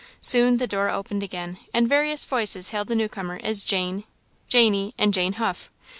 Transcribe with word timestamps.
Soon 0.19 0.57
the 0.57 0.65
door 0.65 0.89
opened 0.89 1.21
again, 1.21 1.59
and 1.75 1.87
various 1.87 2.25
voices 2.25 2.69
hailed 2.71 2.87
the 2.87 2.95
new 2.95 3.07
comer 3.07 3.39
as 3.43 3.63
"Jane," 3.63 4.03
"Jany," 4.49 4.95
and 4.97 5.13
"Jane 5.13 5.33
Huff." 5.33 5.69